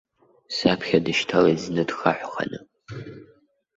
[0.53, 2.59] Сҿаԥхьа дышьҭалеит зны дхаҳәханы.